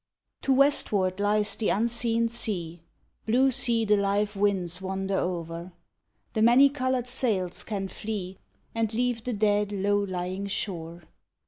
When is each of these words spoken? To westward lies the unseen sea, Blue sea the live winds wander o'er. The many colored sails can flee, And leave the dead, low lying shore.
To 0.41 0.51
westward 0.53 1.19
lies 1.19 1.55
the 1.55 1.69
unseen 1.69 2.27
sea, 2.27 2.81
Blue 3.27 3.51
sea 3.51 3.85
the 3.85 3.97
live 3.97 4.35
winds 4.35 4.81
wander 4.81 5.19
o'er. 5.19 5.73
The 6.33 6.41
many 6.41 6.69
colored 6.71 7.05
sails 7.05 7.63
can 7.63 7.87
flee, 7.87 8.39
And 8.73 8.91
leave 8.95 9.23
the 9.23 9.33
dead, 9.33 9.71
low 9.71 9.99
lying 9.99 10.47
shore. 10.47 11.03